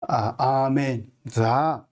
[0.00, 1.12] Аамен.
[1.24, 1.86] За.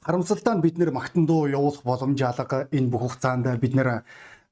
[0.00, 4.04] Харамсалтай нь бид нэр магтандуу явуулах боломж алга энэ бүх хугацаанд бид нэр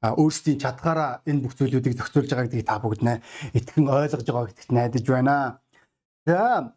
[0.05, 3.15] өөрсдийн чадгаараа энэ бүх зүйлүүдийг зохицуулж байгаа гэдгийг та бүгд нэ
[3.57, 5.61] итгэн ойлгож байгаа гэдэгт найдаж байна.
[6.29, 6.77] За.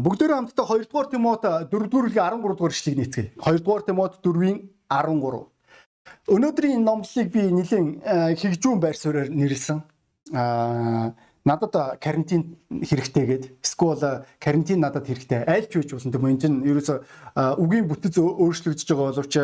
[0.00, 3.30] Бүгдээрээ хамтдаа 2 дугаар Тимот 4 дугаар 13 дугаар ишлэгийг нийцгээе.
[3.36, 4.58] 2 дугаар Тимот 4-ийн
[4.88, 5.44] 13.
[6.30, 8.00] Өнөөдрийн номлолыг би нэлийн
[8.40, 9.84] хэгжүүн байр суурьаар нэрлсэн.
[10.32, 11.12] Аа
[11.44, 16.58] надад карантин хэрэгтэй гээд эсвэл карантин надад хэрэгтэй аль ч үеч болсон тийм энэ чинь
[16.68, 16.94] ерөөсө
[17.56, 19.34] үгийн бүтэц өөрчлөгдөж байгаа боловч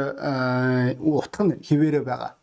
[1.00, 2.36] утга нь хിവэрэ байгаа.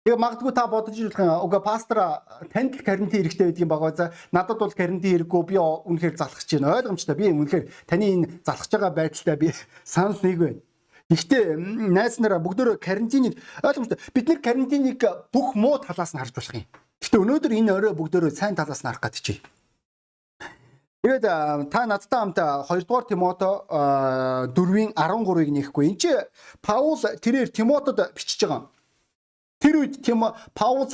[0.00, 1.44] Тэгээ магадгүй та бодож ирэх юм.
[1.44, 6.48] Уга пастор танд карантин хэрэгтэй байдгийн байгаа за надад бол карантин хэрэггүй би үнэхээр залхаж
[6.50, 6.72] байна.
[6.80, 7.14] Ойлгомжтой.
[7.20, 9.52] Би үнэхээр таны энэ залхаж байгаа байдалтай би
[9.84, 10.60] санал нэг байна.
[11.12, 11.44] Гэхдээ
[11.92, 13.98] найз нараа бүгдөө карантиныг ойлгомжтой.
[14.16, 16.66] Бид нэр карантиныг бүх муу талаас нь харж болох юм.
[17.00, 19.38] Гэхдээ өнөөдөр энэ орой бүгдөө сайн талаас нь харах гэж чий.
[21.00, 21.24] Тэгээд
[21.72, 23.64] та надтай хамт 2 дугаар Тимото
[24.52, 25.96] 4-ийн 13-ыг нэхгүй.
[25.96, 26.12] Энд чи
[26.60, 28.68] Паул тэрээр Тимотод бичиж байгаа.
[29.64, 30.20] Тэр үед тийм
[30.52, 30.84] Паул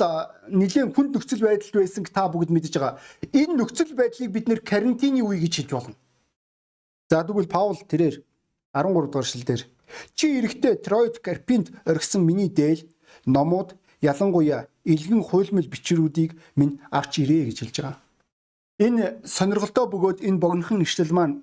[0.47, 2.95] нэлийн хүнд нөхцөл байдалд байсан та бүгд мэдж байгаа.
[3.35, 5.95] Энэ нөхцөл байдлыг бид нэр карантины үе гэж хэлж болно.
[7.11, 8.23] За тэгвэл Паул тэрээр
[8.71, 9.67] 13 дугаар шил дээр
[10.15, 12.87] чи эрэхтэй Троид Карпинд оргисон миний дээл
[13.27, 17.97] номууд ялангуяа илгэн хуйлмал бичрүүдийг минь авч ирээ гэж хэлж байгаа.
[18.85, 21.35] Энэ сонирхолтой бөгөөд энэ богинохон ишлэл маань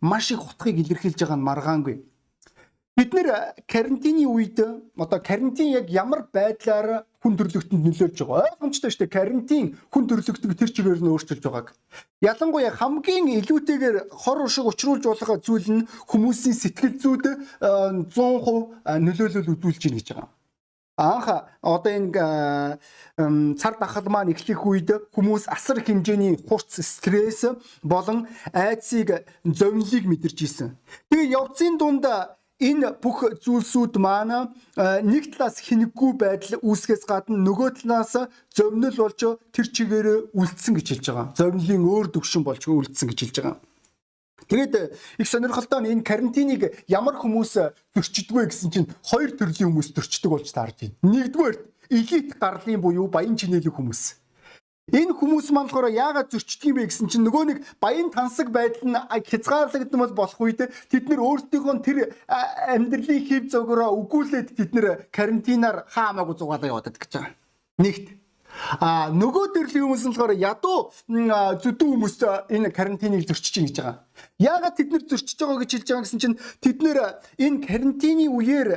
[0.00, 1.96] маш их утгыг илэрхийлж байгаа нь маргаангүй.
[2.98, 8.50] Бид нэр э, карантины үед э, одоо карантин яг ямар байдлаар хүн төрөлхтөнд нөлөөлж байгаа
[8.50, 9.14] ойлгомжтой шүү дээ.
[9.14, 11.78] Карантин хүн төрөлхтөнд тэр чигээр нь өөрчилж байгааг.
[12.26, 19.52] Ялангуяа хамгийн илүүтэйгээр хор ушиг учруулж болох зүйл нь хүмүүсийн сэтгэл зүйд э, 100% нөлөөлөл
[19.54, 20.28] үзүүлж байна гэж байгаа
[20.98, 22.78] анх одоо энэ
[23.56, 27.46] цар тахал маань эхлэх үед хүмүүс асар хэмжээний хурц стресс
[27.82, 30.74] болон айдсыг зовнилыг мэдэрч исэн.
[31.10, 32.04] Тэгээ явцын дунд
[32.58, 34.50] энэ бүх зүйлсүүд маань
[35.06, 38.18] нэг талаас хинэггүй байдал үүсгэс гадна нөгөө талаас
[38.50, 39.22] зовнил болж
[39.54, 41.26] тэр чигээр үлдсэн гэж хэлж байгаа.
[41.38, 43.67] Зовнилын өөр төвшин болж үлдсэн гэж хэлж байгаа.
[44.48, 47.52] Тэгээд их сонирхолтой нь энэ карантиныг ямар хүмүүс
[47.92, 50.96] зөрчидгөө гэсэн чинь хоёр төрлийн хүмүүс зөрчдөг болж таарж байна.
[51.04, 51.56] Нэгдүгээр
[51.92, 54.16] элит гарлын буюу баян чинэлэг хүмүүс.
[54.88, 58.88] Энэ хүмүүс маань болохоор яагаад зөрчдөг юм бэ гэсэн чинь нөгөө нэг баян тансаг байдал
[58.88, 58.96] нь
[59.28, 61.98] хязгаарлагдсан бол болох үед тэд нэр өөрсдийнхөө тэр
[62.72, 67.36] амьдралын хэв зөгөөрөө өгүүлээд тэд нэр карантинаар хаамаагүй зугаалаа яваад гэж байгаа.
[67.84, 68.16] Нэгт
[68.80, 72.16] А нөгөө төрлийн хүмүүс нь болохоор ядуу зүдэн хүмүүс
[72.50, 73.96] энэ карантиныг зөрчиж чинь гэж байгаа.
[74.38, 76.98] Яагаад тэд нэр зөрчиж байгаа гэж хэлж байгаа гэсэн чинь тэд нэр
[77.38, 78.68] энэ карантины үеэр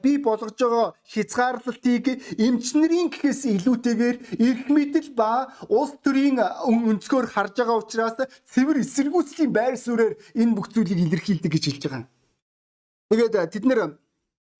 [0.00, 2.04] бий болгож байгаа хязгаарлалтыг
[2.40, 8.16] эмчнэрийн гэхээс илүүтэйгээр эрх мэдэл ба улс төрийн өнцгөр харж байгаа учраас
[8.48, 12.08] цэвэр эсэргүүцлийн байр суурьаар энэ бүх зүйлийг илэрхийлдэг гэж хэлж байгаа.
[13.12, 13.80] Тэгээд тэд нэр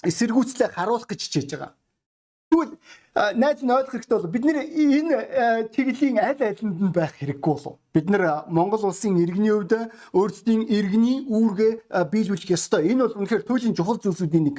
[0.04, 1.72] эсэргүүцлээ харуулах гэж хичээж байгаа.
[2.50, 2.76] Тэгвэл
[3.16, 5.16] найз нь ойлгох хэрэгтэй бол бид нэр энэ
[5.72, 7.80] чиглэлийн аль алинд нь байх хэрэггүй болов.
[7.96, 9.72] Бид нэр Монгол улсын иргэний хувьд
[10.12, 11.72] өөрсдийн иргэний үүргээ
[12.12, 12.92] биелүүлэх ёстой.
[12.92, 14.56] Энэ бол үнэхээр туйлын чухал зүйлсүүдийн нэг.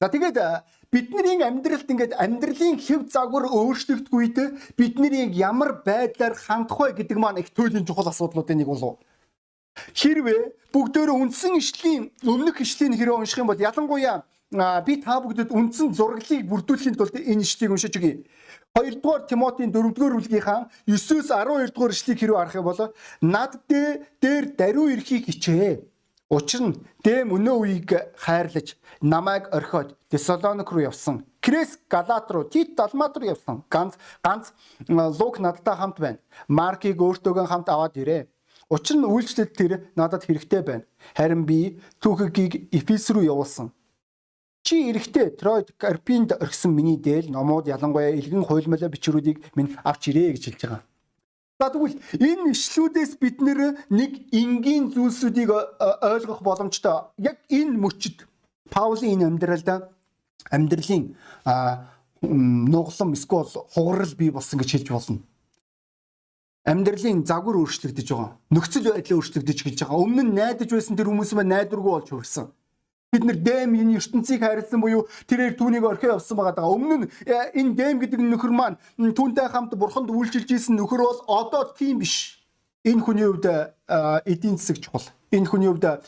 [0.00, 0.40] За тэгээд
[0.88, 4.38] бидний амьдралд ингээд амьдралын хэв загвар өөрчлөгдөхгүйд
[4.72, 8.96] бидний ямар байдлаар хандах вэ гэдэг маань их туйлын чухал асуудлуудын нэг болов.
[9.92, 15.94] Хэрвээ бүгдөө үндсэн ишлийн өмнөх ишлийн хэрэг унших юм бол ялангуяа би та бүгдэд үндсэн
[15.96, 18.24] зураглыг бүрдүүлэхийн тулд энэ ишлэгийг уншиж өгье.
[18.76, 22.80] 2 дугаар Тимотийн 4 дугаар бүлгийнхаа 9-өөс 12 дугаар ишлэгийг хэрүү харах юм бол
[23.20, 25.80] над дээр даруй эрхийг хичээ.
[26.32, 31.24] Учир нь дэм өнөө үеийг хайрлаж намайг орхиод Тессалоник руу явсан.
[31.44, 33.64] Крес Галат руу, Тит Далмат руу явсан.
[33.68, 34.52] Ганц ганц
[34.88, 36.18] Лук надтай хамт байна.
[36.48, 38.28] Маркийг өөртөөгөө хамт аваад ирээ.
[38.72, 40.88] Учир нь үйлчлэл тэр надад хэрэгтэй байна.
[41.12, 43.68] Харин би түүхийг Эфес рүү явуулсан.
[44.72, 50.32] Чи эрэхтэй Троид Карпинд орхисон миний дээл номууд ялангуяа илгэн хуйлмалаа бичрүүдийг минь авч ирээ
[50.32, 50.80] гэж хэлж байгаа.
[51.60, 55.52] За тэгвэл энэ ишлүүдээс бид нэг энгийн зүйлсүүдийг
[56.00, 57.12] ойлгох боломжтой.
[57.20, 58.24] Яг энэ мөчид
[58.72, 59.68] Паулийн энэ амьдралд
[60.48, 61.20] амьдралын
[62.72, 65.20] нуглам эсвэл хугарал бий болсон гэж хэлж болно.
[66.64, 68.40] Амьдралын загвар өөрчлөгдөж байгаа.
[68.48, 70.00] Нөхцөл байдал өөрчлөгдөж гэж байгаа.
[70.00, 72.48] Өмнө нь найдаж байсан тэр хүмүүс маань найдваргүй болж хүрсэн.
[73.12, 76.72] Бид нэр дэм энэ ертөнцийг хайрлсан буюу тэрээр түүнийг орхио явсан байгаа даа.
[76.72, 81.20] Өмнө нь э, энэ дэм гэдэг нөхөр маань түүнтэй хамт бурханд үйлчилж исэн нөхөр бол
[81.28, 82.40] одоо тийм биш.
[82.88, 83.76] Энэ хүний хувьд э,
[84.24, 85.04] эдийн засаг чухал.
[85.28, 86.00] Энэ хүний хувьд э,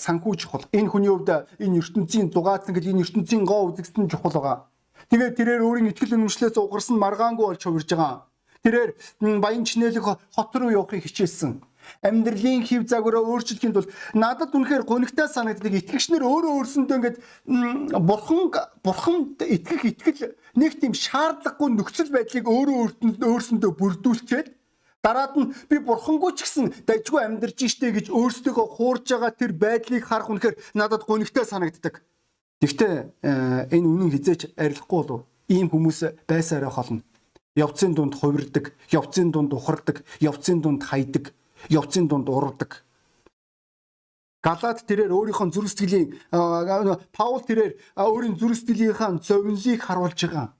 [0.00, 0.64] санхүү чухал.
[0.72, 4.56] Энэ хүний хувьд энэ ертөнцийн дугаацсан гэж энэ ертөнцийн гоо үзэгдсэн чухал байгаа.
[5.12, 8.24] Тэгээд тэрээр өөрийн ихтгэл үнэмшлээс угарсан маргаангүй болж хувирж байгаа.
[8.64, 8.96] Тэрээр
[9.44, 11.60] баян чинэлэг хот руу явахыг хичээсэн.
[12.02, 17.18] Амьдралын хэв загвараа өөрчлөхийн тулд надад үнэхээр гонигтай санагддаг итгэгчнэр өөрөө өөрсөндөө ингээд
[18.02, 18.42] бурхан
[18.82, 22.78] бурханд итгэх итгэл нэг тийм шаардлагагүй нөхцөл байдлыг өөрөө
[23.24, 24.48] өөрсөндөө бүрдүүлчихэд
[25.02, 30.04] дараад нь би бурхангүй ч гэсэн дайггүй амьдарч штэ гэж өөрсдөө хуурж байгаа тэр байдлыг
[30.04, 32.02] харах үнэхээр надад гонигтай санагддаг.
[32.58, 37.06] Гэхдээ э, энэ үнэн хизээч арилахгүй болов ийм хүмүүс байсараа холно.
[37.54, 41.34] Явцын дунд хувирдаг, явцын дунд ухардаг, явцын дунд хайдаг,
[41.66, 42.86] явцын дунд уралдаг.
[44.38, 46.14] Галаад тэрээр өөрийнхөө зүрх сэтгэлийн
[47.10, 50.54] Паул тэрээр өөрийн зүрх сэтгэлийнхаа зовнилыг харуулж байгаа.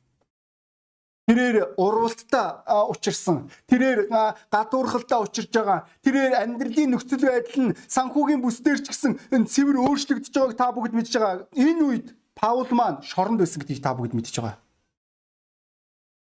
[1.28, 3.52] Тэрээр урвалттай учирсан.
[3.70, 4.08] Тэрээр
[4.50, 5.86] гадуурхалтай учирж байгаа.
[6.02, 11.12] Тэрээр амьдралын нөхцөл байдал нь санхүүгийн бүсдэр ч гэсэн цэвэр өөрчлөгдөж байгааг та бүгд мэдж
[11.14, 11.46] байгаа.
[11.52, 14.56] Энэ үед Паул маань шоронд байсан гэдгийг та бүгд мэдж байгаа.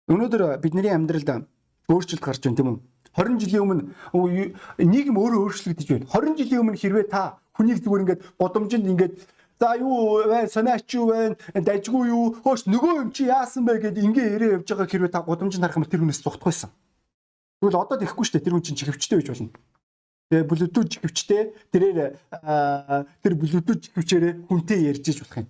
[0.10, 1.46] Өнөөдөр бидний амьдралд
[1.88, 2.78] өөрчлөлт гарч байна тийм үү?
[3.18, 3.84] 20 жилийн өмнө
[4.78, 6.06] нийгэм өөрөө өөрчлөгдөж байна.
[6.14, 9.14] 20 жилийн өмнө хэрвээ та хүнийг зүгээр ингээд годомжинд ингээд
[9.60, 10.48] За юу вэ?
[10.48, 11.34] Санаач юу вэ?
[11.58, 12.38] Дажгүй юу?
[12.46, 15.81] Хөөс нөгөө юм чи яасан бэ гэд ингээ ярээ явж байгаа хэрвээ та гудамжинд харах
[15.81, 16.69] юм тэр хүнээс зүхтах байсан.
[17.58, 18.46] Тэгвэл одоо тэхгүй шүү дээ.
[18.46, 19.50] Тэр хүн чинь чихвчтэй байж болно.
[20.30, 21.42] Тэгээ блютуз чихвчтэй
[21.74, 25.50] тэрээр тэр блютуз чихвчээрээ хүнтэй ярьж иж болох юм.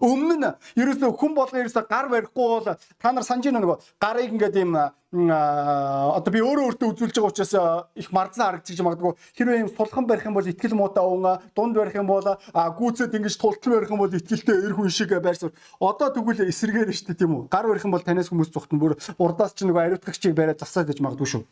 [0.00, 0.48] Өмнө нь
[0.80, 2.64] ерөөсөө хүн болгон ерөөсөө гар барихгүй бол
[2.96, 4.72] та нар санаж байна нөгөө гарыг ингээд юм
[5.12, 7.54] одоо би өөрөө өөртөө үзүүлж байгаа учраас
[7.98, 9.12] их мардлан харагдчих магадгүй.
[9.36, 13.34] Хэрвээ юм сулхан барих юм бол ихтгэл муутай уун дунд барих юм бол гүүцэд ингэж
[13.36, 15.52] тултал барих юм бол ихтгэлтэй эр хүн шиг байрсаар
[15.82, 17.42] одоо тэгвэл эсэргээр штэ тийм үү?
[17.50, 21.02] Гар барих юм бол танаас хүмүүс зүхтэн бүр урдаас ч нөгөө ариутгагчийг бариад засаад гэж
[21.02, 21.42] магадгүй шүү.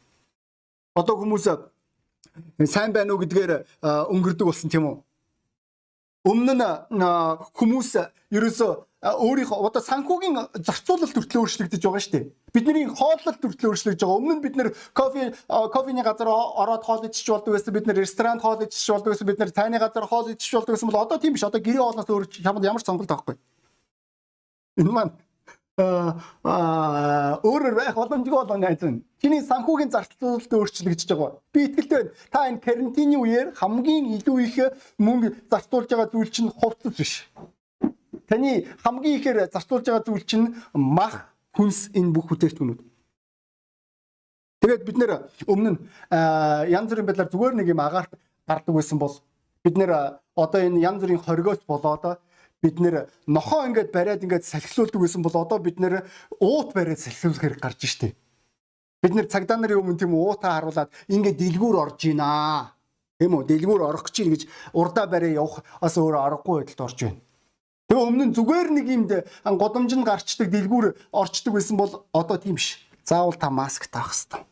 [0.94, 1.50] Одоо хүмүүс
[2.70, 4.96] сайн байна уу гэдгээр өнгөрдөг болсон тийм үү
[6.28, 6.64] Өмнө нь
[7.56, 7.90] хүмүүс
[8.36, 10.36] ерөөсөө өөрийнхөө одоо санхүүгийн
[10.66, 12.24] зарцуулалт төртлөө өөрчлөгдөж байгаа шүү дээ.
[12.50, 14.18] Бидний хооллолт төртлөө өөрчлөгдөж байгаа.
[14.18, 17.72] Өмнө нь бид нэр кофе кофений газар ороод хоол идчих болдог байсан.
[17.72, 19.28] Бид нэр ресторан хоол идчих болдог байсан.
[19.30, 21.46] Бид нэр цайны газар хоол идчих болдог байсан бол одоо тийм биш.
[21.46, 23.38] Одоо гэрээ хоолноос өөр ямар ч сонголт авахгүй.
[24.82, 25.27] Энэ маань аа
[25.78, 29.02] өөрөөр байх боломжгүй болон найз нь.
[29.22, 31.38] Чиний санхүүгийн зарцуулалт өөрчлөгдөж байгаа.
[31.54, 32.10] Би итгэлтэй байна.
[32.34, 34.58] Та энэ карантины үеэр хамгийн илүү их
[34.98, 37.30] мөнгө зарцуулж байгаа зүйл чинь хувцас биш.
[38.26, 42.80] Таны хамгийн ихээр зарцуулж байгаа зүйл чинь мах, хүнс энэ бүх бүтээгдэхүүнүүд.
[44.58, 45.12] Тэгээд бид нэр
[45.46, 45.80] өмнө нь
[46.74, 48.10] янз бүрийн байдлаар зүгээр нэг юм агаарт
[48.50, 49.14] гардаг байсан бол
[49.62, 52.18] бид нэр одоо энэ янз бүрийн хоригоос болоод
[52.62, 56.02] бид нэр нохоо ингээд бариад ингээд салхилуулдаг байсан бол одоо бид нэр
[56.42, 58.16] уут бариад салхилуулах хэрэг гарч штеп.
[59.02, 62.74] Бид нэр цагдаа нарын өмнө тийм уутаа харуулад ингээд дэлгүүр орж ийна.
[63.18, 63.46] Тийм үү?
[63.46, 64.42] Дэлгүүр орох гэж чинь гэж
[64.74, 67.22] урдаа бариа явах бас өөр аргагүй байдалд орж байна.
[67.86, 69.10] Тэгээ өмнө нь зүгээр нэг юмд
[69.46, 72.82] годомжинд гарчдаг дэлгүүр орчдөг байсан бол одоо тийм биш.
[73.06, 74.42] Заавал та маск таах хэрэгтэй.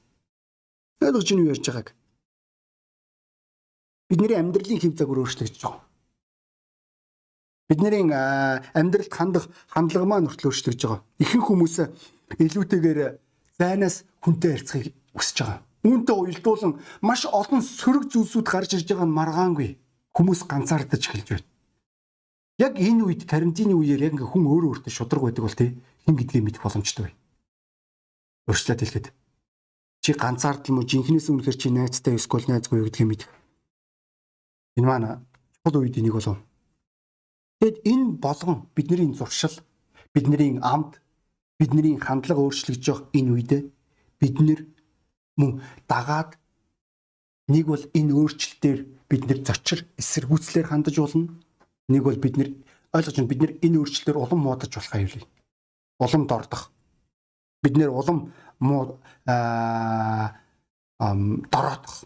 [1.02, 1.88] Тэгээд гэж юу ярьж байгааг.
[4.06, 5.85] Бидний амьдралын хэв загвар өөрчлөгдөж байгаа.
[7.66, 11.02] Бидний амьдралд хандах хандлага маань хүртэл өөрчлөгдөж байгаа.
[11.18, 11.76] Ихэнх хүмүүс
[12.38, 13.00] илүүтэйгээр
[13.58, 15.60] зайнаас хүнтэй харьцахыг хүсэж байгаа.
[15.82, 16.72] Үүнтэй уялдуулан
[17.02, 19.70] маш олон сөрөг зүйлсүүд гарч ирж байгаа нь маргаангүй.
[20.14, 21.46] Хүмүүс ганцаардаж эхэлж байна.
[22.62, 25.70] Яг энэ үед карантины үеэр яг ингээ хүн өөрөө өөртөө шудраг байдаг бол тий
[26.06, 27.14] хин гэдгийг мэдэх боломжтой бай.
[28.46, 29.06] Өөрчлөлт хэлэхэд
[30.00, 33.30] чи ганцаардл мө жинхнээс үнэхэр чи найзтай эсвэл найзгүй гэдгийг мэдэх.
[34.78, 35.26] Энэ маань
[35.66, 36.40] чухал үед энийг болов
[37.60, 39.56] Тэгэд энэ болгон бидний зуршил,
[40.12, 41.00] бидний амд,
[41.58, 43.52] бидний хандлага өөрчлөгдөж явах энэ үед
[44.20, 44.60] бид нэр
[45.40, 46.36] мөн дагаад
[47.48, 51.32] нэг бол энэ өөрчлөлтөөр бид нэр зочир эсэргүүцлэр хандаж болно.
[51.88, 52.50] Нэг бол бид нэр
[52.92, 55.24] ойлгож байна бид нэр энэ өөрчлөлтөөр улам муудаж болох аюулгүй.
[56.00, 56.62] Улам дордох.
[57.62, 60.36] Бид нэр улам муу аа
[60.98, 62.04] дороодох.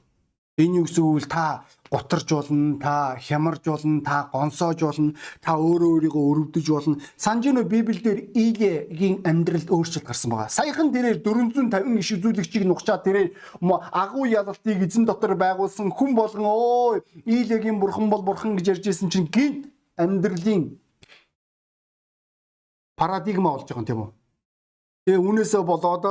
[0.60, 1.28] Энэ юу гэсэн үг вэ?
[1.28, 6.96] Та гутарж болно, та хямарж болно, та гонсоож болно, та өөрөө өөрийгөө өрөвдөж болно.
[7.16, 10.48] Санжино Библиэлд Иегийн амьдралд өөрчлөлт гарсан байгаа.
[10.48, 13.34] Саяхан тэрээр 450 иш үзүүлэгчийг нухчаад тэрээр
[13.90, 19.26] агуу ялалтыг эзэн дотор байгуулсан хүн болгон өө Иегийн бурхан бол бурхан гэж ярьжсэн чинь
[19.26, 19.66] гинт
[19.98, 20.78] амьдралын
[22.94, 24.10] парадигма болж байгаа юм тийм үү?
[25.08, 26.04] Тэгээ үүнээсээ болоод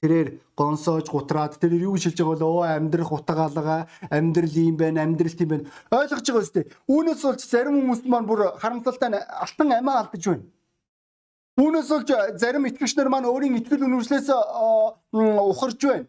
[0.00, 5.36] тэрээр гонсоож гутраад тэрээр юу шилж байгаа бол оо амьдрах утгаалгаа амьдрал юм байна амьдрал
[5.36, 6.64] тийм байна ойлгож байгаа үстэй.
[6.88, 9.12] Үүнээс болж зарим хүмүүс маань бүр харамсалтай
[9.44, 10.44] алтан амиа алдаж байна.
[11.60, 12.08] Үүнээс болж
[12.40, 14.28] зарим итгэгчнэр маань өөрийн итгэл үнэмшлээс
[15.12, 16.08] ухарж байна.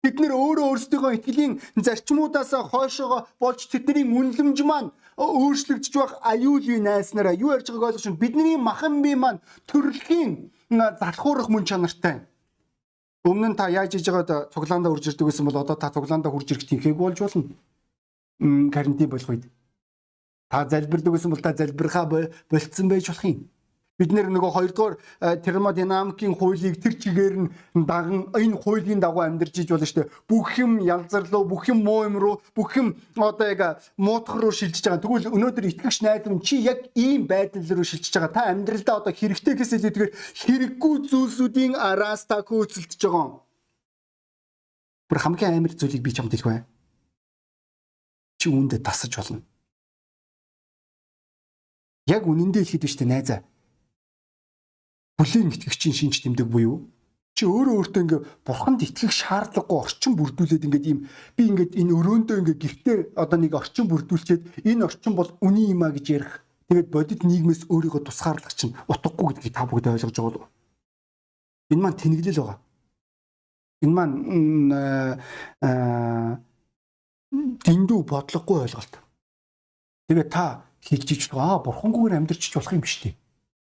[0.00, 1.52] Бид нэр өөрөө өөрсдийнхөө итгэлийн
[1.84, 7.34] зарчмуудаас хойшоогоо болж тэдний үнлэмж маань өөрчлөгдөж байх аюулгүй найснараа?
[7.34, 8.22] Юу ярьж байгааг ойлгож байна.
[8.22, 12.22] Бидний махан бие маань төрөлхийн залхуурах мөн чанартай.
[13.24, 16.54] Өмнө нь та яаж хийж байгаад цуглаандаа хурж ирдэг гэсэн бол одоо та цуглаандаа хурж
[16.54, 17.50] ирэх тэнхээгүй болж болно.
[18.70, 19.44] Карантин болох үед.
[20.50, 23.50] Та залбирдаг гэсэн бол та залбирхаа болцсон байж болох юм.
[23.98, 29.66] Бид нэр нөгөө хоёрдугаар э, термодинамикийн хуулийг тэр чигээр нь даган энэ хуулийн дагуу амьдарч
[29.66, 30.12] иж болно шүү дээ.
[30.30, 34.86] Бүх юм ялзарлуу, бүх юм муу юм руу, бүх юм одоо яг муутах руу шилжиж
[34.86, 35.02] байгаа.
[35.02, 35.98] Тэгвэл өнөөдөр итгэгч
[36.30, 38.30] минь чи яг ийм байдал руу шилжиж байгаа.
[38.30, 40.10] Та амьдралдаа одоо хэрэгтэй гэсэн хэлээдгээр
[40.46, 43.42] хэрэггүй зүйлсүүдийн араас та хөөцөлдөж байгаа.
[45.10, 46.62] Бүр хамгийн амар зүйлийг би чамд хэлэх бай.
[48.38, 49.42] Чи үүндээ тасаж болно.
[52.06, 53.42] Яг үнэндээ хэлэхэд биш үү найзаа
[55.18, 56.86] бүлийн итгэгчийн шинж тэмдэг буюу.
[57.34, 60.98] Чи өөрөө өөртөө ингээ бурханд итгэх шаардлагагүй орчин бүрдүүлээд ингээд ийм
[61.34, 65.86] би ингээд энэ өрөөндөө ингээ гихтээ одоо нэг орчин бүрдүүлчихэд энэ орчин бол үний юм
[65.86, 66.42] а гэж ярих.
[66.66, 70.50] Тэгээд бодит нийгмээс өөрийгөө тусгаарлах чинь утгагүй гэдгийг та бүгд ойлгож байгаа болов
[71.70, 72.58] энэ маань тэнэглэл байгаа.
[73.84, 74.14] Энэ маань
[77.64, 78.94] дэндүү бодлогогүй ойлголт.
[80.08, 83.12] Тэгээд та хийж чиж аа бурхангүйгээр амьдрчиж болох юм биш үү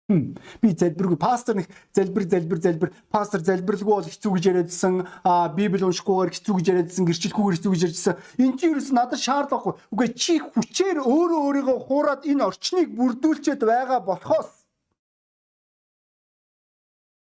[0.08, 1.18] Би залбиргүй.
[1.20, 2.92] Пастор нэг залбир залбир залбир.
[3.12, 5.04] Пастор залбирлгүй бол хэцүү гэж яриадсан.
[5.20, 7.04] А библ уншихгүйгээр хэцүү гэж яриадсан.
[7.04, 8.16] Гэрчлэхгүйгээр хэцүү гэж ярьжсэн.
[8.40, 14.00] Энэ чи юу надад шаардлагагүй үгүй чи хүчээр өөрөө өөрийгөө хуураад энэ орчныг бүрдүүлчихэд байгаа
[14.00, 14.48] болохоос.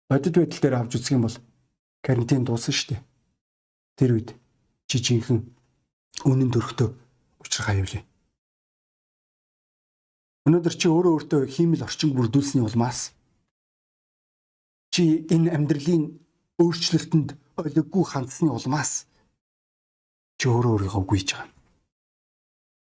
[0.06, 1.38] Бодит байдал дээр авч үзэх юм бол
[2.06, 3.02] карантин дуусна шүү дээ.
[3.98, 4.30] Тэр үед
[4.86, 5.42] чи жинхэнэ
[6.22, 6.94] үнэн төрхтөө
[7.42, 8.09] учрах аюулээ
[10.49, 13.12] Өнөөдөр чи өөрөө өөртөө хиймэл орчин бүрдүүлсэний улмаас
[14.88, 16.16] чи энэ амьдралын
[16.56, 19.04] өөрчлөлтөнд олиггүй хандсны улмаас
[20.40, 21.52] чи өөрөө өөрийгөө гүйж байгаа.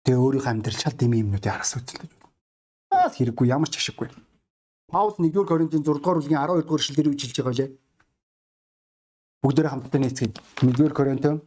[0.02, 2.30] Тэгээ өөрийнхөө амьдрал чал дэми юмнуудыг харас үзэлдэж байна.
[2.90, 4.10] Аа хэрэггүй ямар ч ашиггүй.
[4.90, 7.70] Паул 1-р Коринтын 6-р бүлгийн 12 дугаар эшлэлээр үжилж байгаа лээ.
[9.42, 10.34] Бүгдээрээ хамтдаа нийцгээе.
[10.62, 11.42] 1-р Коринтын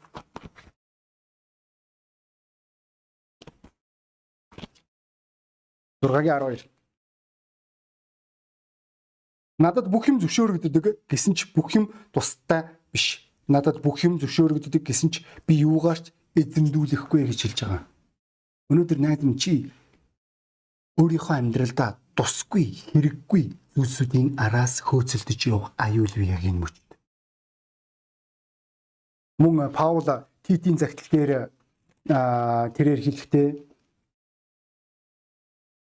[6.02, 6.70] 6-гийн 12.
[9.60, 13.28] Надад бүх юм зөвшөөрөгддөг гэсэн ч бүх юм тустай биш.
[13.52, 17.84] Надад бүх юм зөвшөөрөгддөг гэсэн ч би юугаарч эзэмдүүлэхгүй гэж хэлж байгаа.
[18.72, 19.68] Өнөөдөр найз минь чи
[20.96, 23.44] өөрийнхөө амьдралдаа тусгүй, хэрэггүй
[23.76, 26.80] зүйлсүүдийн араас хөөцөлдөж явах аюул бий яг энэ мөчд.
[29.44, 30.08] Мөн Паул
[30.44, 31.52] Титийн загталгаар
[32.08, 33.69] тэрээр хэлэхдээ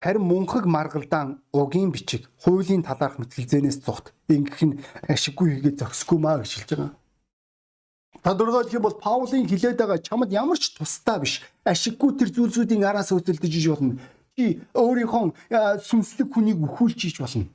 [0.03, 6.43] Харин мөнхөг маргалдаан угийн бичиг хуулийн талаарх мэтгэлзээнээс цогт ингэх нь ашиггүй хийгээ зөксгүй маа
[6.43, 6.91] гэж хэлж байгаа.
[8.27, 13.15] Тодорхойлох юм бол Паулийн хилээд байгаа чамд ямар ч тустай биш ашиггүй тэр зүйлсүүдийн араас
[13.15, 13.95] хөдөлдөж иж болно.
[14.35, 15.23] Чи өөрийнхөө
[15.87, 17.47] сүнслэг хүнийг өхүүлж иж болно.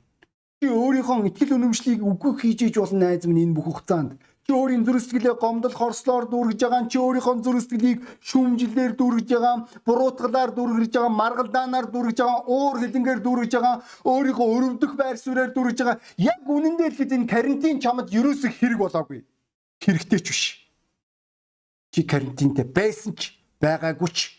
[0.60, 4.16] Чи өөрийнхөө итгэл үнэмшлийг үгүй хийж иж болно найз минь энэ бүх хугацаанд
[4.48, 9.56] чи өөрийн зүрх сэтгэлээ гомдол хорслоор дүүргэж байгаа чи өөрийнхөө зүрх сэтгэлийг шүүмжлэлээр дүүргэж байгаа
[9.84, 13.76] буруутгалаар дүүргэж байгаа маргалдаанаар дүүргэж байгаа уур хилэнгээр дүүргэж байгаа
[14.08, 16.00] өөрийнхөө өрөвдөх байр суурьаар дүүргэж байгаа.
[16.16, 19.20] Яг үнэндээ л энэ карантин чамд ерөөсөх хэрэг болоогүй.
[19.84, 20.42] Хэрэгтэй ч биш.
[21.92, 24.32] Чи карантинтэй байсан ч байгаагүй ч.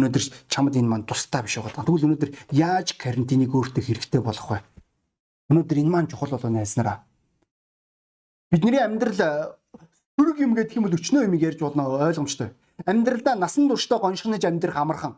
[0.00, 1.84] Өнөөдөр чамд энэ маань тустай биш байгаа.
[1.84, 4.64] Тэгвэл өнөөдөр яаж карантиныг өөртөө хэрэгтэй болгох вэ?
[5.52, 7.09] Өнөөдөр энэ маань чухал болоо найснараа
[8.50, 9.54] Бидний амьдрал
[10.18, 12.50] төрөг юм гэдэг юм бол өчнөө юм ярьж болно ойлгомжтой.
[12.82, 15.14] Амьдралдаа насан туршдаа гоншгонож амьдрах амархан.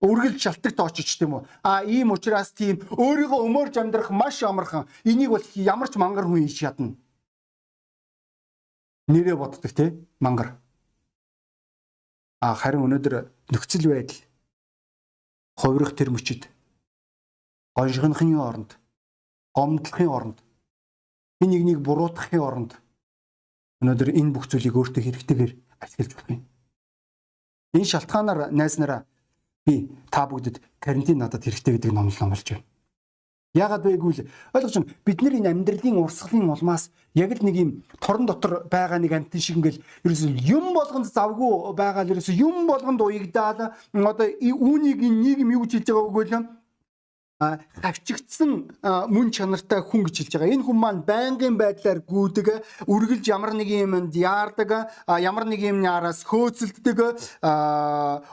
[0.00, 1.42] Үргэлж шалтгаан тоочч тийм үү.
[1.66, 4.86] А ийм учраас тийм өөрийгөө өмөрж амьдрах маш амархан.
[5.04, 6.94] Энийг бол ямар ч мангар хүн хийж чадна.
[9.08, 10.56] Нэрээ боддог те мангар.
[12.40, 14.22] А харин өнөөдөр нөхцөл байдал
[15.58, 16.48] хувирах тэр мөчид
[17.76, 18.78] гоншгонхын оронд
[19.52, 20.38] гомдлохын оронд
[21.40, 22.72] энэ нэгнийг буруутгахын оронд
[23.80, 26.42] өнөөдөр энэ бүх зүйлийг өөртөө хэрэгтэйгээр ашиглаж болох юм.
[27.72, 29.08] Энэ шалтгаанаар найз нараа
[29.64, 32.64] би та бүгдэд карантин надад хэрэгтэй гэдэг номлол номлож байна.
[33.54, 34.92] Яагаад вэ гэвэл ойлгож байна.
[35.04, 39.40] Бид нар энэ амьдралын урсгалын улмаас яг л нэг юм торон дотор байгаа нэг амтэн
[39.40, 45.50] шиг ингээл ерөөсөө юм болгонд завгүй байгаа л ерөөсөө юм болгонд уягдаад одоо үүнийг нийгэм
[45.56, 46.34] юу гэж хэлж байгаа гэвэл
[47.40, 48.68] хавчигдсан
[49.08, 50.52] мөн чанартай хүн гэж хэлж байгаа.
[50.52, 52.48] Энэ хүн маань байнгын байдлаар гүйдэг,
[52.84, 57.00] үргэлж ямар нэг юмд яардаг, ямар нэг юмны араас хөөцөлддөг,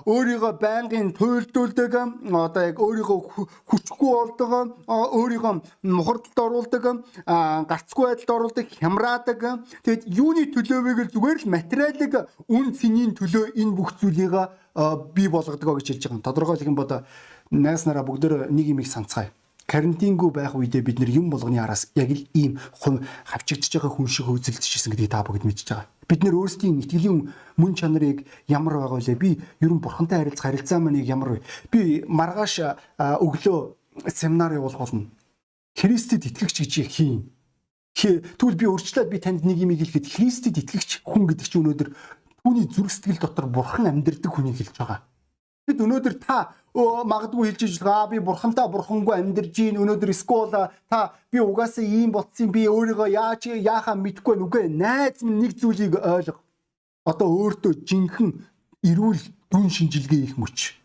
[0.04, 1.96] өөрийгөө байнгын туйлдуулдаг,
[2.28, 3.20] одоо яг өөрийгөө
[3.64, 5.54] хүчгүй болдог, өөрийгөө
[5.88, 6.84] мухардалд оруулдаг,
[7.24, 9.40] гарцгүй байдалд оруулдаг, хямраадаг.
[9.88, 14.36] Тэгэд юуны төлөөвэй зүгээр л материалыг үн цэнийн төлөө энэ бүх зүйлийг
[15.16, 16.28] бий болгодог гэж хэлж байгаа.
[16.28, 17.02] Тодорхойлох юм бол
[17.52, 19.32] найс нараа бүгдөө нэг юм их санацгаая.
[19.68, 24.26] карантингүй байх үедээ бид нар юм болгоны араас яг л ийм хавчигдж байгаа хүн шиг
[24.32, 25.92] хөөцөлдөжсэн гэдгийг та бүгд мэдж байгаа.
[26.08, 29.20] Бид нар өөрсдийн итгэлийн мөн чанарыг ямар байгаа вэ?
[29.20, 31.40] Би ерөн бурхантай харилцах харилцаа маань ямар вэ?
[31.68, 35.12] Би маргааш өглөө семинар явуулах болно.
[35.76, 37.28] Христэд итгэгч гэж хийн.
[37.92, 41.90] Тэгвэл би өөрчлөөд би танд нэг юм хэлэхэд Христэд итгэгч хүн гэдэг чинь өнөөдөр
[42.40, 45.04] түүний зүрх сэтгэл дотор бурхан амьдардаг хүнийг хэлж байгаа.
[45.68, 50.48] Бид өнөөдөр та магадгүй хэлж иж байгаа би бурхантай бурхангүй амьдарж гин өнөөдөр скол
[50.88, 51.00] та
[51.32, 56.40] би угаасаа ийм болцсон би өөрийгөө яаж яахаа мэдэхгүй нүгэ найз минь нэг зүйлийг ойлго.
[57.04, 58.40] Одоо өөртөө жинхэнэ
[58.88, 59.22] эрүүл
[59.52, 60.80] дүн шинжилгээ их мөч.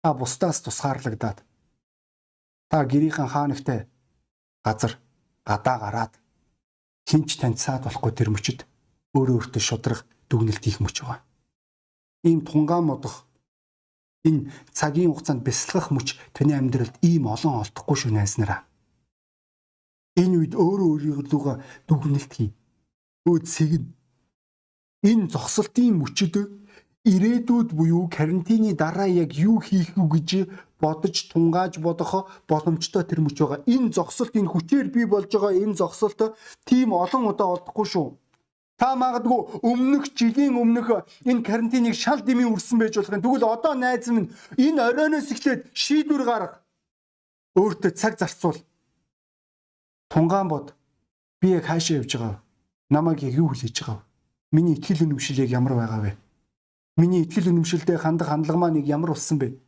[0.00, 1.44] Та бусдаас тусгаарлагдаад
[2.70, 3.90] та гэрийнхэн хаанагтай
[4.64, 4.96] газар
[5.44, 6.12] гадаа гараад
[7.04, 8.64] хинч таньцаад болохгүй тэр мөчөд
[9.12, 10.00] өөрөө өөртөө шудрах
[10.30, 11.20] дүгнэлт хийх мөч байгаа.
[12.24, 13.26] Ийм тунгаан модох
[14.28, 18.60] Энэ цагийн хугацаанд бясалгах мөч таны амьдралд ийм олон олдохгүй шүү найснараа.
[20.20, 21.54] Энэ үед өөрөө өөрийгөө
[21.88, 22.50] дүгнэлт хий.
[23.24, 23.84] Өөд сэгэн.
[25.10, 26.34] Энэ зогсолтын мөчөд
[27.08, 30.30] ирээдүйд буюу карантины дараа яг юу хийх үү гэж
[30.80, 33.64] бодож тунгааж бодох боломжтой тэр мөч байгаа.
[33.64, 36.20] Энэ зогсолт энэ хүчээр бий болж байгаа энэ зогсолт
[36.68, 38.08] тийм олон удаа олдохгүй шүү.
[38.80, 43.20] Та магадгүй өмнөх жилийн өмнөх энэ карантиныг шал дэмий үрсэн байж болох юм.
[43.20, 46.64] Тэгвэл одоо найз минь энэ оройноос эхлээд шийдвэр гарга.
[47.60, 48.56] Өөртөө цаг зарцуул.
[50.08, 50.72] Тунгаан бод.
[51.44, 52.42] Би яг хаашаа явж байгаа вэ?
[52.88, 54.04] Намайг яг юу хүлээж байгаа вэ?
[54.56, 56.16] Миний итгэл үнэмшил яг ямар байгаа вэ?
[56.96, 59.60] Миний итгэл үнэмшилдээ хандах хандлага маань ямар болсон бэ?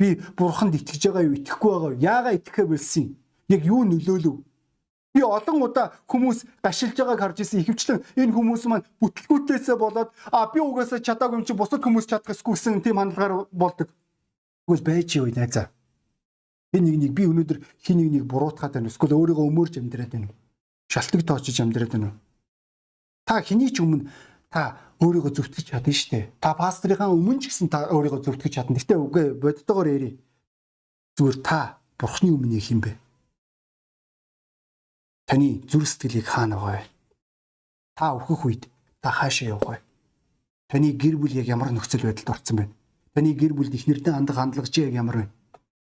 [0.00, 2.00] Би бурханд итгэж байгаа юу, итгэхгүй байгаа юу?
[2.00, 3.16] Яагаа итгэхэ болсон юм?
[3.52, 4.40] Яг юу нөлөөлөв?
[5.18, 7.66] Би олон удаа хүмүүс гашилж байгааг харж ирсэн.
[7.66, 12.38] Ихэвчлэн энэ хүмүүс маань бүтлгүүтээсээ болоод а би угаасаа чадаагүй юм чи бусад хүмүүс чадах
[12.38, 13.90] эсгүйсэн тийм хандлагаар болдог.
[14.62, 15.74] Тэгвэл байж юу найзаа.
[16.70, 18.86] Энэ нэг нэг би өнөөдөр хин нэг нэг буруутгаад байна.
[18.86, 20.30] Эсвэл өөрийгөө өмөрж амьдраад байна.
[20.86, 22.14] Шалтгаан тоочж амьдраад байна.
[23.26, 24.06] Та хэний ч өмнө
[24.54, 26.24] та өөрийгөө зөвтгөж чадна шүү дээ.
[26.38, 28.78] Та пастрийнхаа өмнө ч гэсэн та өөрийгөө зөвтгөж чадна.
[28.78, 30.14] Гэтэ үгүй боддогоор ярий.
[31.18, 33.07] Зүгээр та бурхны өмнө юм бэ
[35.28, 36.88] таны зүрх сэтгэлийг хаана байгаа вэ?
[37.92, 38.62] Та өөхөх үед
[39.04, 39.78] та хаашаа явах вэ?
[40.72, 42.64] Таны гэр бүл яг ямар нөхцөл байдалд орсон бэ?
[43.12, 45.26] Таны гэр бүлд ихнэртэй хандах хандлага чи яг ямар вэ?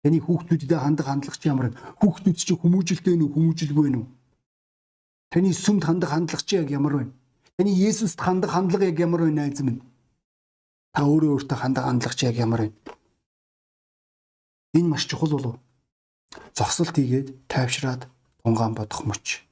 [0.05, 1.81] Таны хүүхдүүдэд хандах хандлага чи ямар вэ?
[1.97, 4.05] Хүүхдүүд чи хүмүүжилтэй нү, хүмүүжилгүй нү?
[5.33, 7.05] Таны сүмд хандах хандлага чи яг ямар вэ?
[7.57, 9.81] Таны Есүст хандах хандлага яг ямар вэ найз минь?
[10.93, 12.69] Та өөрөө өөртөө хандах хандлага чи яг ямар вэ?
[14.77, 15.57] Энэ маш чухал болов.
[16.53, 18.13] Зогсолт хийгээд тайвшраад
[18.45, 19.47] тунгаан бодох мөч.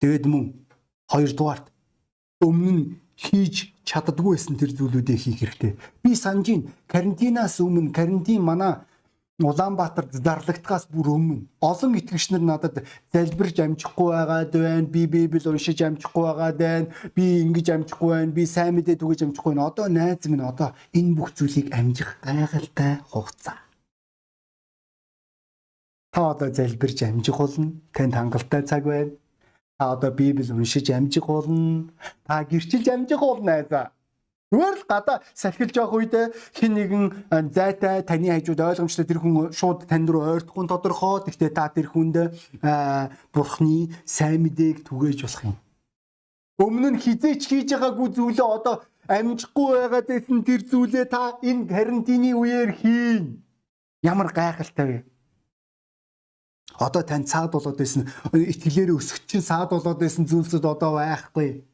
[0.00, 0.44] Тэгэд мөн
[1.08, 1.66] хоёрдугаарт
[2.44, 2.84] өмнө нь
[3.16, 5.72] хийж чаддгүй байсан тэр зүйлүүдээ хийх хэрэгтэй.
[6.02, 8.84] Би санаж ин карантинаас өмнө карантин манай
[9.36, 12.80] Улаанбаатарт зарлагдгаас бүр өмнө олон итгэгч нар надад
[13.12, 14.88] залбирж амжихгүй байгаад байна.
[14.88, 16.88] Би Библи уншиж амжихгүй байгаад байна.
[17.12, 18.32] Би ингэж амжихгүй байна.
[18.32, 19.68] Би сайн мэдээ түгэж амжихгүй байна.
[19.68, 23.65] Одоо найз минь одоо энэ бүх зүйлийг амжих гайхалтай хугацаа.
[26.16, 27.72] Та одоо залбирч амжих болно.
[27.92, 29.10] Танд хангалттай цаг байна.
[29.78, 31.92] Та одоо Библи уншиж амжих болно.
[32.24, 33.92] Та гэрчилж амжих болно айза.
[34.48, 36.14] Зүгээр л гадаа сахилж явах үед
[36.56, 37.04] хин нэгэн
[37.52, 41.20] зайтай таны хажууд ойлгомжтой тэр хүн шууд тань руу ойртохгүй тодорхой.
[41.28, 42.16] Гэхдээ та тэр хүнд
[43.36, 45.56] бурхны сайн мэдээг түгээж болох юм.
[46.56, 52.32] Өмнө нь хизээч хийж байгаагүй зүйлээ одоо амжихгүй байгаад байсан тэр зүйлээ та энэ карантины
[52.32, 53.44] үеэр хийн.
[54.00, 54.98] Ямар гайхалтай вэ?
[56.78, 61.64] Одоо тань цаад болоод байсан итгэлээр өсөх чинь цаад болоод байсан зүйлсүүд одоо байхгүй.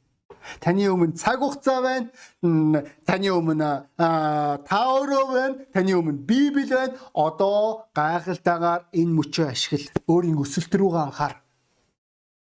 [0.60, 2.82] Таны өмнө цаг хугацаа байна.
[3.06, 5.56] Таны өмнө та өөрөө байна.
[5.74, 6.98] Таны өмнө Библи байна.
[7.14, 9.90] Одоо гайхалтайгаар энэ мөчөө ашигла.
[10.10, 11.34] Өөрийн өсөлт рүүгээ анхаар.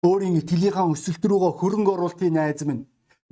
[0.04, 2.86] Өөрийн итгэлийнхаа өсөлт рүүгээ хөрөнгө оруулалтын найз минь.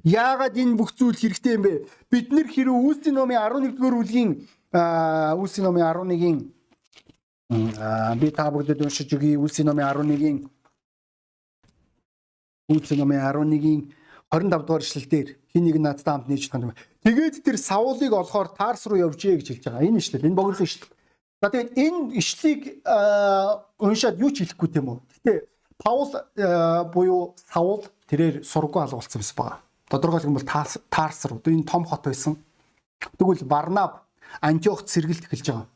[0.05, 1.73] Яагаад энэ бүх зүйл хэрэгтэй юм бэ?
[2.11, 4.31] Бид нэр хэрэг Үүсийн номын 11-р бүлгийн
[4.73, 6.39] Үүсийн номын 11-ийн
[7.49, 10.39] би та бүгдэд уншиж өгье Үлсийн номын 11-ийн
[12.67, 13.83] Үлсийн номын 11-ийн
[14.35, 16.75] 25 дугаар ишлэлдэр хин нэг надтай хамт нээж тань.
[17.07, 19.87] Тэгээд тэр Саулыг олохоор Тарс руу явжээ гэж хэлж байгаа.
[19.87, 20.91] Энэ ишлэл, энэ богино ишлэл.
[21.39, 22.61] За тэгээд энэ ишлийг
[23.79, 24.99] уншаад юу ч хэлэхгүй тийм үү.
[25.23, 25.47] Гэтэ
[25.79, 26.11] Паул
[26.91, 29.63] буюу Саул тэрээр сургуу алгуулсан байсан байгаа.
[29.87, 30.51] Тодорхойлох юм бол
[30.91, 32.35] Тарс руу энэ том хот байсан.
[33.15, 34.03] Тэгвэл Барнаб
[34.43, 35.71] Антиохт сэргэлт эхэлж байгаа.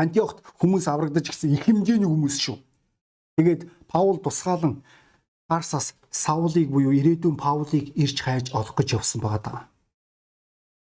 [0.00, 2.56] Антиохт хүмүүс аврагдаж гисэн их хэмжээний хүмүүс шүү.
[3.36, 4.80] Тэгээд Паул тусгаалan
[5.48, 9.60] Тарсас Саулыг буюу ирээдүйн Паулыг ирж хайж олох гэж явсан байгаа даа.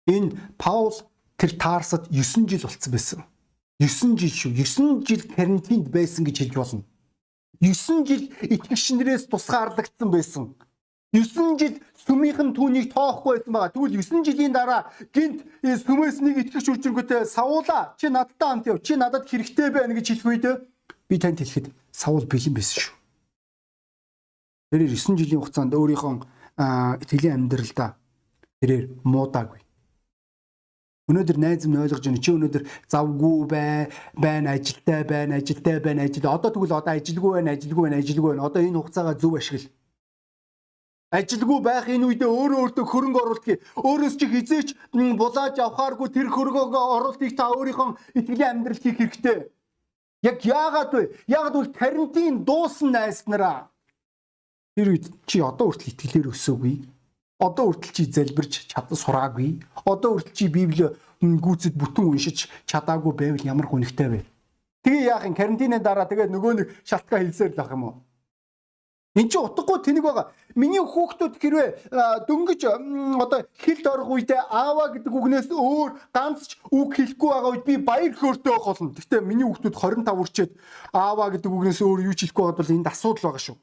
[0.07, 0.95] Энэ Паул
[1.37, 3.21] тэр Тарсад 9 жил болцсон байсан.
[3.81, 4.53] 9 жил шүү.
[4.53, 6.85] 9 жил карантинд байсан гэж хэлж болно.
[7.61, 10.55] 9 жил итгэгчнэрээс тусгаарлагдсан байсан.
[11.15, 13.71] 9 жил сүмийнхэн түүнийг тоохгүй байсан байгаа.
[13.71, 18.83] Тэгвэл 9 жилийн дараа гинт сүмээс нэг итгэгч үржингүүтээ савуула чи надтай хамт яв.
[18.83, 20.45] Чи надад хэрэгтэй байна гэж хэлэх үед
[21.07, 22.95] би танд хэлэхэд савуул бэлэн байсан шүү.
[24.75, 26.15] Тэрээр 9 жилийн хугацаанд өөрийнхөө
[27.07, 27.95] итгэлийн амьдралдаа
[28.59, 29.63] тэрээр муудаагүй.
[31.05, 32.19] Өнөөдөр найз минь ойлгож байна.
[32.19, 36.27] Чи өнөөдөр завгүй бай, байна, ажилтай байна, ажилтай байна, ажил.
[36.27, 38.47] Одоо тэгвэл одоо ажилгүй байна, ажилгүй байна, ажилгүй байна.
[38.49, 39.69] Одоо энэ хугацаагаа зөв ашигла
[41.15, 46.75] ажилгүй байх энэ үедээ өөрөө өөртөө хөрөнгө оруулалтыг өөрөөс чи хизээч булааж авахааргүй тэр хөрөнгө
[46.75, 49.39] оруулалтыг та өөрийнхөө итгэлийн амьдралд хийх хэрэгтэй.
[50.27, 51.03] Яг яагаад вэ?
[51.31, 53.71] Яагаад бол карантин дуусна найснараа.
[54.75, 56.75] Тэр үед чи одоо хүртэл итгэлээр өсөөгүй.
[57.39, 59.63] Одоо хүртэл чи залбирч чад сураагүй.
[59.87, 60.91] Одоо хүртэл чи Библи
[61.23, 64.21] гүйцэд бүтэн уншиж чадаагүй байвал ямар хүнхтэй вэ?
[64.83, 67.95] Тэгээ яах юм карантины дараа тэгээ нөгөө нэг шалтгаан хэлсээр л ах юм уу?
[69.15, 70.27] Энд чи утгагүй тэнэг байгаа.
[70.59, 71.69] Миний хүүхдүүд хэрвээ
[72.27, 77.63] дөнгөж одоо хэлд орох үедээ аава гэдэг үгнээс өөр ганц ч үг хэлэхгүй байгаа үед
[77.63, 78.91] би баяр хөөртэй байх болно.
[78.91, 80.53] Гэхдээ миний хүүхдүүд 25 хүрчээд
[80.91, 83.57] аава гэдэг үгнээс өөр юу ч хэлэхгүй байгаад бол энд асуудал байгаа шүү.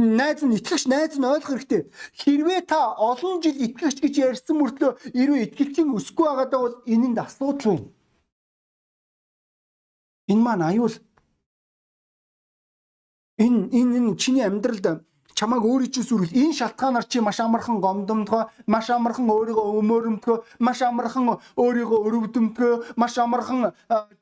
[0.00, 1.82] Найз нь итгэгч найз нь ойлгох хэрэгтэй.
[2.16, 7.76] Хэрвээ та олон жил итгэгч гэж ярьсан мөртлөө хэрвээ итгэлтийн өсөхгүй байгаадаа бол энэнд асуудал
[7.76, 7.92] байна.
[10.32, 10.96] Энэ маань аюул
[13.42, 14.86] Энэ энэ чиний амьдралд
[15.34, 20.78] чамааг өөрийн чинь сүрүүл энэ шалтгаанаар чи маш амархан гомдомдгоо маш амархан өөрийгөө өмөрөмдгөө маш
[20.82, 21.24] амархан
[21.56, 23.72] өөрийгөө өрөвдөмдгөө маш амархан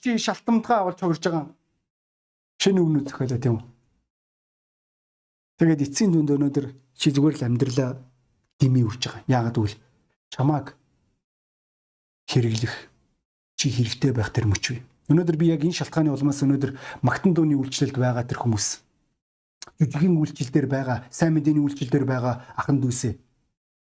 [0.00, 1.44] чи шалтамдгаа авалж хувирж байгаа
[2.62, 3.64] шинэ өмнө зохиолоо тийм үү
[5.58, 6.66] тэгээд эцсийн дүнд өнөөдөр
[7.00, 7.90] чи зүгээр л амьдралаа
[8.60, 9.24] дими үрж байгаа.
[9.26, 9.76] Яагаад гэвэл
[10.28, 10.66] чамааг
[12.28, 12.74] хэрэглэх
[13.56, 14.78] чи хэрэгтэй байх тэр мөч вэ
[15.08, 18.84] өнөөдөр би яг энэ шалтгааны улмаас өнөөдөр магтан дууны үйлчлэлд байгаа тэр хүмүүс
[19.80, 23.14] жүжигийн үйлчлэл дээр байгаа, сайн мэдээний үйлчлэл дээр байгаа ахын дүүсээ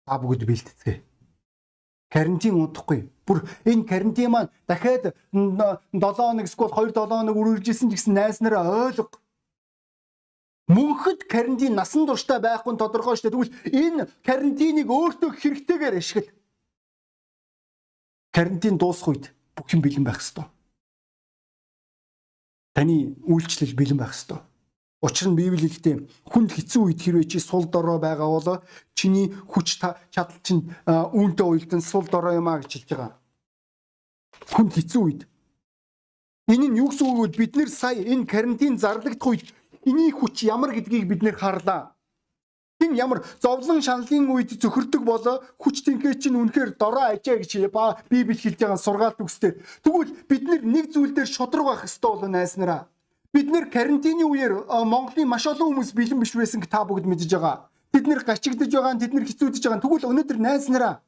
[0.05, 1.03] та бүгд бэлтцгээе.
[2.09, 3.09] Карантин удахгүй.
[3.25, 8.39] Бүр энэ карантин маань дахиад 7 хоног эсвэл 2 7 хоног үргэлжилсэн ч гэсэн найз
[8.39, 9.09] нараа ойлго.
[10.69, 13.33] Мөнхөд карантин насан туршдаа байхгүй нь тодорхой шүү дээ.
[13.33, 16.31] Тэгвэл энэ карантиныг өөртөө хэрэгтэйгээр ашигла.
[18.31, 19.25] Карантин дуусах үед
[19.57, 20.45] бүх юм бэлэн байх ёстой.
[22.73, 24.39] Таны үйлчлэл бэлэн байх ёстой.
[25.01, 28.63] Учир нь Библи хэлдэг хүнд хэцүү үед хэрвээ чи сул дорой байгаа бол
[28.95, 33.13] чиний хүч чадал чинь үүнтэй уялдан сул дорой юм а гэж хэлж байгаа.
[34.55, 35.21] Хүнд хэцүү үед.
[36.47, 37.38] Энэ нь юу гэсэн үг вэ?
[37.38, 39.51] Бид нэр сая энэ карантин зарлагдах үед
[39.84, 41.93] эний хүч ямар гэдгийг бид нэр харлаа.
[42.81, 47.51] Хин ямар зовлон шаналлын үед зөхөрдөг болоо хүч тэнхээ чинь үнэхээр дорой ажаа гэж
[48.10, 49.60] Библи хэлж байгаа сургаалт үгсээр.
[49.84, 52.89] Тэгвэл бид нэг зүйл дээр шудраг байх ёстой болоо найснараа.
[53.36, 57.28] Бид нэр карантины үеэр Монголын маш олон хүмүүс бэлэн биш байсан гэж та бүгд мэдж
[57.28, 57.67] байгаа.
[57.91, 59.84] Бид нэр гачигдж байгаа, тэд нэр хэцүүдж байгаа.
[59.84, 61.04] Тэгвэл өнөөдөр найз нараа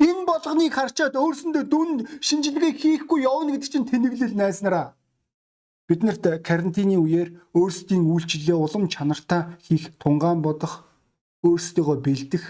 [0.00, 1.90] энэ болгоныг харчаад өөрсөндөө дүн
[2.24, 4.96] шинжилгээ хийхгүй явна гэдэг чинь тэнэглэл найз нараа.
[5.88, 10.88] Бид нарт карантины үеэр өөрсдийн үйлчлэлээ улам чанартай хийх тунгаан бодох,
[11.44, 12.44] өөрсдийгөө бэлдэх,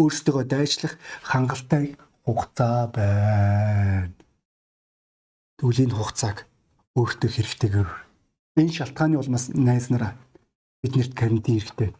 [0.00, 0.94] өөрсдийгөө дайчлах
[1.28, 4.14] хангалттай хугацаа байна.
[5.60, 6.46] Энэ хугацааг
[6.94, 8.03] өөртөө хэрэгтэйгээр
[8.54, 10.14] Энэ шалтгааны улмаас найз нараа
[10.82, 11.90] биднэрт карантин хэрэгтэй.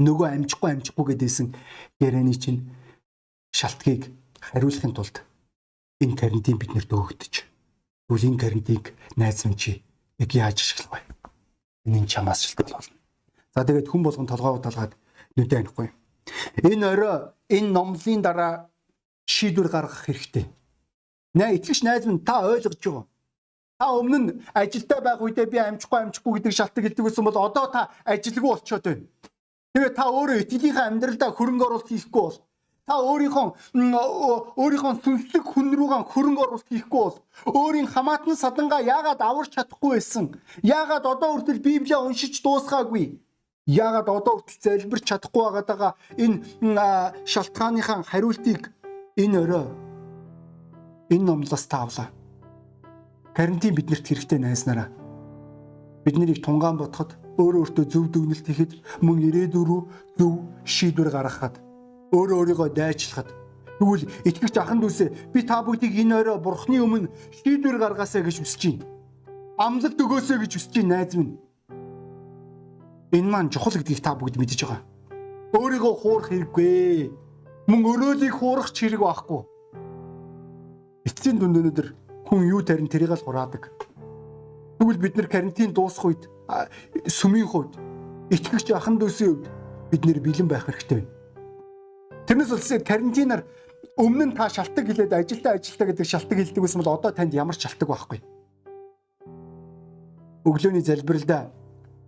[0.00, 1.52] Нөгөө амжихгүй амжихгүй гэдээсэн
[2.00, 2.64] ярианы чинь
[3.52, 4.08] шалтгийг
[4.40, 5.20] хариулахын тулд
[6.00, 7.34] энэ карантин биднэрт өгөгдөж.
[8.08, 9.84] Тэгвэл энэ карантиныг найз минь чи
[10.16, 11.00] яг яаж ашиглах вэ?
[11.84, 12.96] Энэ чамаас шалтгаал болно.
[13.52, 14.96] За тэгээд хүн болгон толгоо талгаад
[15.36, 15.92] нүдэ анихгүй.
[16.64, 18.72] Энэ орой энэ номлын дараа
[19.28, 20.48] шийдвэр гаргах хэрэгтэй.
[21.36, 23.04] Наа итгэж найз минь та ойлгож байгаа
[23.78, 27.66] Та өмнө нь ажилдаа байх үедээ би амжихгүй амжихгүй гэдэг шалтгаан хэлдэг байсан бол одоо
[27.74, 29.06] та ажилгүй болчиход байна.
[29.74, 32.38] Тэгээ та өөрөө итгэлийнхээ амьдралдаа хөрөнгө оруулалт хийхгүй бол
[32.86, 33.46] та өөрийнхөө
[34.62, 37.18] өөрийнхөө сүнслэг хүн рүүгээ хөрөнгө оруулалт хийхгүй бол
[37.50, 40.24] өөрийн хамаатан садангаа яагаад аварч чадахгүй байсан?
[40.62, 43.18] Яагаад одоо хүртэл Библийг уншиж дуусгаагүй?
[43.66, 46.44] Яагаад одоо хүртэл залбирч чадахгүй байгаадаа энэ
[47.26, 48.70] шалтгааныхаа хариултыг
[49.18, 49.66] энэ өрөө
[51.10, 52.14] энэ номлоос таавлаа.
[53.34, 54.94] Карантин биднэрт хэрэгтэй найснараа.
[56.06, 59.80] Бид нарыг тунгаан бодоход өөрөө өөртөө зөв дүгнэлт хийхэд мөн ирээдүйн рүү
[60.14, 61.58] зөв шийдвэр гаргахад
[62.14, 63.34] өөрөө өөрийгөө дайчлахад
[63.82, 67.10] тэгвэл итгэгч ахын дүүсээ би та бүгдийг энэ орой бурхны өмнө
[67.42, 68.86] шийдвэр гаргаасаа гэж хүсэж байна.
[69.58, 71.34] Амлалт өгөөсэй гэж хүсэж байна найз минь.
[73.18, 74.86] Энэ маань чухал гэдгийг та бүгд мэдэж байгаа.
[75.58, 77.10] Өөрийгөө хуурах хэрэггүй.
[77.66, 79.42] Мөн өрөөлийг хуурах ч хэрэг байхгүй.
[81.02, 82.03] Эцсийн дүнд өнөдөр
[82.34, 83.70] Хүн юу тарин тэрийг л хураадаг.
[84.82, 86.26] Тэгвэл бид нар карантин дуусах үед
[87.06, 87.78] сүмийн хувьд
[88.34, 89.46] итгэгч ахын дүүсийн хувьд
[89.94, 91.14] бид нэр бэлэн байх хэрэгтэй байна.
[92.26, 93.46] Тэрнээс улсаа карантинаар
[93.94, 97.54] өмнө нь та шалтгаан хэлээд ажилдаа ажилдаа гэдэг шалтгаан хэлдэг байсан бол одоо танд ямар
[97.54, 98.18] ч шалтгаан байхгүй.
[100.42, 101.54] Өглөөний залбиралдаа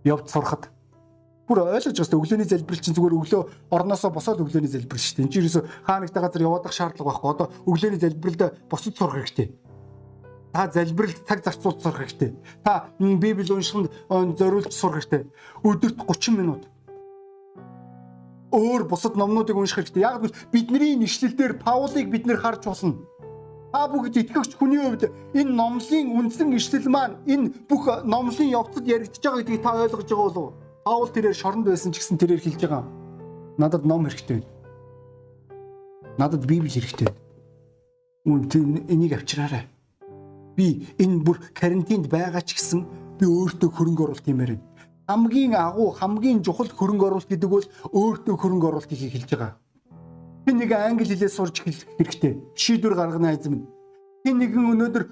[0.03, 0.67] явж сурахад
[1.47, 5.23] бүр ойлгож байгаа өглөөний залбирал чинь зүгээр өглөө орноосоо босоод өглөөний залбирал шүү дээ.
[5.23, 7.31] Энд чинь ерөөсө хаа нэгтэй газар явах шаардлага байхгүй.
[7.31, 9.66] Одоо өглөөний залбиралд босод сурах хэрэгтэй.
[10.53, 12.35] Та залбиралд цаг зарцуулж сурах хэрэгтэй.
[12.63, 15.27] Та Библи уншихад зориулж сурах хэрэгтэй.
[15.63, 16.63] Өдөрт 30 минут
[18.51, 20.01] өөр бусад номнуудыг унших хэрэгтэй.
[20.01, 22.95] Яг гэвэл бидний нэшлэл дээр Паулыг бид нэр харж болно.
[23.71, 29.19] Та бүгд итгэгч хүний хувьд энэ номлын үндсэн ишлэл маань энэ бүх номлын явцад яригдж
[29.19, 30.53] байгаа гэдгийг та ойлгож байгаа болов уу?
[30.87, 32.87] Паул тэрээр шоронд байсан ч гэсэн тэрээр хэлж байгаа.
[33.59, 34.49] Надад ном хэрэгтэй байна.
[36.17, 37.19] Надад Библи хэрэгтэй байна.
[38.23, 38.47] Үн
[38.87, 39.67] энийг авчираарай.
[40.57, 42.81] Би энэ бүр карантинд байгаа ч гэсэн
[43.21, 44.65] би өөртөө хөрөнгө оруулалт юмэр байна.
[45.07, 49.53] Хамгийн агуу, хамгийн чухал хөрөнгө оруулалт гэдэг бол өөртөө хөрөнгө оруулалт хийхийг хэлж байгаа.
[50.43, 52.33] Би нэг англи хэлээ сурч хэлэх хэрэгтэй.
[52.57, 53.69] Шийдвэр гаргана эзэм.
[54.25, 55.03] Хин нэгэн өнөөдөр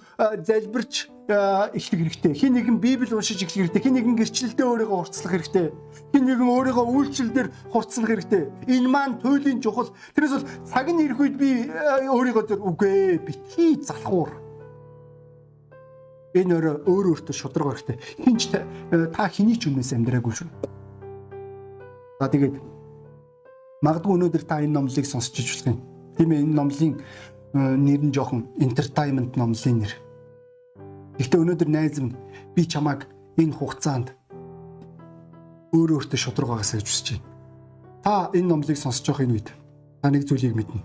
[0.44, 2.34] залбирч эхлэх хэрэгтэй.
[2.36, 3.82] Хин нэгэн Библи уншиж эхлэх хэрэгтэй.
[3.82, 5.68] Хин нэгэн гэрчлэлдээ өөрийгөө хурцлах хэрэгтэй.
[6.12, 8.44] Хин нэгэн өөрийгөө үйлчлэлээр хурцлах хэрэгтэй.
[8.68, 9.96] Энэ маань туйлын чухал.
[10.14, 11.72] Тэрээс бол цаг нь ирэх үед би
[12.12, 14.45] өөрийгөө зөв үгүй битгий залхуур.
[16.36, 17.98] Энэ өөрөө өөр өөртөө шудраг хэрэгтэй.
[18.28, 20.50] Хинч та хэний ч өмнөөс амьдраагүй шүү.
[22.20, 22.60] За тэгээд
[23.80, 25.80] магадгүй өнөөдөр та энэ номлыг сонсч иж болох юм.
[26.20, 26.94] Тийм ээ энэ номлын
[27.56, 29.94] нэр нь жоохон entertainment номлын нэр.
[31.24, 32.20] Гэхдээ өнөөдөр найз минь
[32.52, 33.08] би чамайг
[33.40, 34.12] энэ хугацаанд
[35.72, 37.28] өөр өөртөө шудраг байгаасаа гэж хүсэж байна.
[38.04, 39.50] Та энэ номлыг сонсож байгаа энэ үед
[40.04, 40.84] та нэг зүйлийг мэднэ.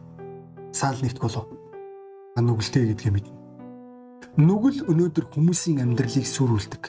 [0.71, 1.51] Саал нэгт болов.
[2.35, 3.40] Та нүгэлтэй гэдгийг мэднэ.
[4.39, 6.83] Нүгэл өнөөдөр хүмүүсийн амьдралыг сүрүүлдэг.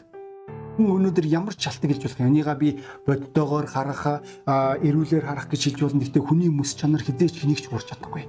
[0.78, 2.30] Хүн өнөөдөр ямар ч шалтгаан хэлж болох юм.
[2.32, 6.00] Энийга би бодтойгоор харах, эрүүлэр харах гэж хэлж болно.
[6.00, 8.24] Гэхдээ хүний мэс чанар хизээч хэнийг ч хурж чадахгүй.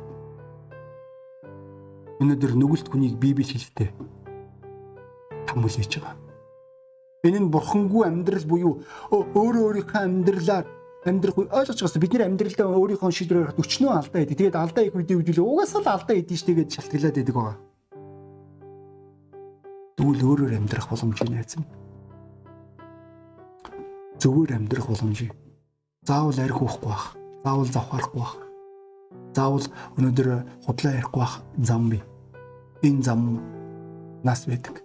[2.19, 3.89] Өнөөдөр нүгэлт хүнийг Библи хэлэхдээ
[5.47, 6.17] том хүлээж байгаа.
[7.23, 8.83] Энэ нь бурхангүй амьдрал буюу
[9.15, 10.67] өөрөө өөрийнхөө амьдралаар
[11.07, 14.39] амьдрах ойлгож байгаас бид нэр амьдралдаа өөрийнхөө шийдвэрээр өчнөө алдаа идэг.
[14.39, 17.57] Тэгээд алдаа их үедээ үдүүлээ угаасаа л алдаа идэв штэ гэж шалтгаалаад идэг байгаа.
[20.03, 21.63] Тэгвэл өөрөөр амьдрах боломжийг найзам.
[24.19, 25.31] Зөвөр амьдрах боломжийг.
[26.03, 27.15] Заавал арх уухгүй бах.
[27.47, 28.35] Заавал завхаарахгүй бах.
[29.31, 30.29] Заавал өнөөдөр
[30.67, 32.03] худлаа ярихгүй бах зам бий.
[32.83, 33.39] Энэ зам
[34.27, 34.83] нас байдаг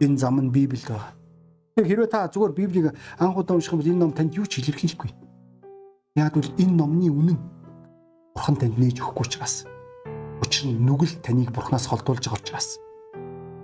[0.00, 1.14] энэ зам нь Библиэд байгаа.
[1.74, 2.86] Тэгэхээр хэрвээ та зүгээр Библийг
[3.18, 5.10] анх удаа унших юм бол энэ ном танд юу ч илэрхийлэхгүй.
[6.18, 7.38] Яг бол энэ номны үнэн
[8.34, 9.66] Бурхан танд нээж өгөхгүй учраас.
[10.42, 12.83] Учир нь нүгэл таныг Бурханаас холдуулж байгаа учраас.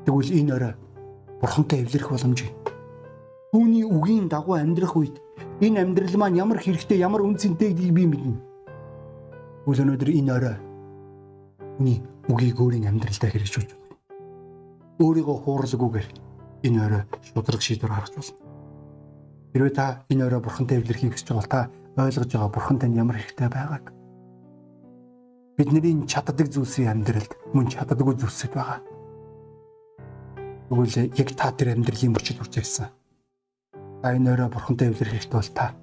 [0.05, 0.75] Тэгвэл энэ орой
[1.41, 2.45] Бурхантай эвлэрэх боломж.
[3.53, 5.17] Түүний үгийн дагуу амьдрах үед
[5.61, 8.37] энэ амьдрал маань ямар хэрэгтэй, ямар үнцэнтэй гэдгийг би мэднэ.
[9.65, 10.57] Тэгвэл өнөөдөр энэ орой
[11.81, 13.71] хүний үгийг өөрийн амьдралдаа хэрэгжүүлж
[15.01, 16.09] өөрийгөө хуурлаггүйгээр
[16.69, 18.37] энэ өрөө шудраг шийдвэр гаргаж болно.
[19.57, 23.49] Хэрвээ та энэ өрөө бурхантай эвлэрхийг хүсэж бол та ойлгож байгаа бурхан тань ямар хэрэгтэй
[23.49, 23.85] байгааг.
[25.57, 28.81] Бидний чаддаг зүйлсийн амьдралд мөн чаддаггүй зүйлсэд байгаа.
[30.71, 32.95] Тэгвэл яг та тэр амьдралын мөчөд хүрч ирсэн.
[33.75, 35.75] Та энэ өрөө бурхантай эвлэрх хэрэгтэй бол та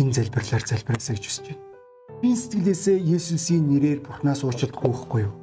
[0.00, 1.62] энэ залбирлаар залбираасаа гэж хүсэж байна.
[2.24, 5.34] Би сэтгэлээсээ Есүсийн нэрээр Бурханаас уучлалт гуйхгүй юу?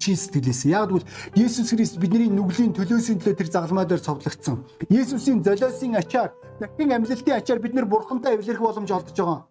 [0.00, 0.64] чин сэтгэлээс.
[0.72, 4.64] Яг гэвэл Есүс Христ бидний нүглийн төлөөсийн төлөө тэр загалмай дээр цовдлогдсон.
[4.88, 9.44] Есүсийн золиосын ачаар, дахин амьлалтын ачаар бид нар бурхантай эвлэрэх боломж олдож байгаа.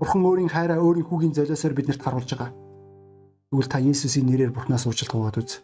[0.00, 2.50] Бурхан өөрийн хайраа өөрийн хүүгийн золиосоор биднэрт харуулж байгаа.
[3.52, 5.62] Тэгвэл та Есүсийн нэрээр Бурханаас уучлалт гуйгаад үз.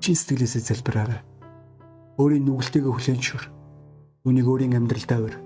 [0.00, 1.20] Чин сэтгэлээсээ залбираарай.
[2.16, 3.44] Өөрийн нүгэлтэйгээ хүлээн зөвшөөр.
[4.26, 5.36] Үүнийг өөрийн амьдралдаа өөр.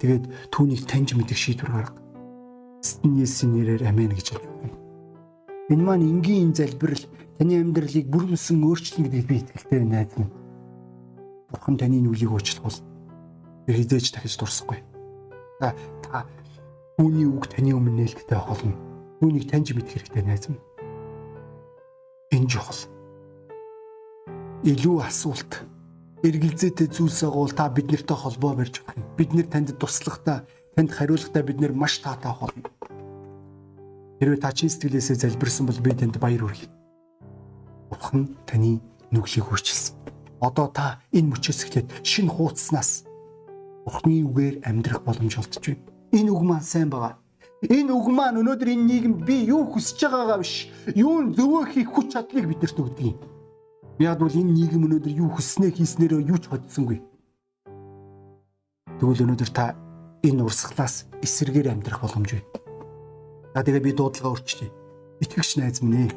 [0.00, 2.00] Тэгээд түүнийг таньж мэдэх шийдвэр гарга.
[2.80, 4.72] Эстэн Есүсийн нэрээр амен гэж байна.
[5.68, 7.04] Энэ маань энгийн залбирал
[7.36, 10.32] таны амьдралыг бүр мөсөн өөрчлөн гэдэгт би итгэлтэй байна найз минь.
[11.52, 12.78] Бурхан таны нүглийг уучлах бол
[13.68, 14.80] тэр хизээж дахиж дурсахгүй.
[15.60, 16.24] Та та
[16.96, 18.76] түүний үг таны өмнө нээлттэй байх болно.
[19.20, 20.64] Түүнийг таньж мэдэх хэрэгтэй найз минь.
[22.32, 22.80] Энэ чухал.
[24.60, 25.64] Илүү асуулт
[26.20, 29.08] эргэлзээтэй зүйлс бол та биднэртэй холбоо барьж юм.
[29.16, 30.44] Бид нэр танд туслахтаа,
[30.76, 32.68] танд хариулахдаа бид нэр маш таатай болно.
[34.20, 36.68] Хэрвээ та чин сэтгэлээсээ залбирсан бол би танд баяр хүргэе.
[37.88, 39.96] Бурхан таны нүглийг өөрчилсөн.
[40.44, 43.08] Одоо та энэ мөчөөс эхлээд шинэ хуудаснаас
[43.88, 45.88] Бурханы үгээр амьдрах боломж олдож байна.
[46.12, 47.16] Энэ үг маань сайн байгаа.
[47.64, 52.12] Энэ үг маань өнөөдөр энэ нийгэмд би юу хүсэж байгаагаа биш, юун зөвөө хийх хүч
[52.12, 53.29] чадлыг биднэрт өгдөг юм.
[54.00, 57.04] Яг бол энэ нийгэм өнөөдөр юу хүснээ хийснээрөө юу ч хоцсонгүй.
[58.96, 59.76] Тэгвэл өнөөдөр та
[60.24, 62.40] энэ урсгалаас эсэргээр амьдрах боломжгүй.
[63.52, 64.72] За тэгээ би дуудлага өрчлөе.
[65.20, 66.10] Итгэгч найз минь ээ.